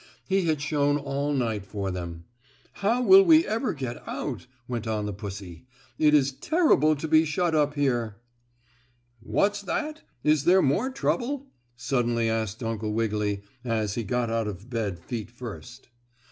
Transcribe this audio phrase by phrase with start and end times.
[0.27, 2.23] He had shone all night for them.
[2.71, 5.67] "How will we ever get out?" went on the pussy.
[5.99, 8.15] "It is terrible to be shut up here."
[9.19, 10.01] "What's that?
[10.23, 15.29] Is there more trouble?" suddenly asked Uncle Wiggily, as he got out of bed feet
[15.29, 15.89] first.